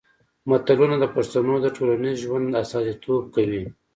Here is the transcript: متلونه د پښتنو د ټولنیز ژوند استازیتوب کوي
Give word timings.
متلونه 0.49 0.95
د 0.99 1.05
پښتنو 1.15 1.53
د 1.63 1.67
ټولنیز 1.77 2.17
ژوند 2.25 2.57
استازیتوب 2.61 3.23
کوي 3.35 3.63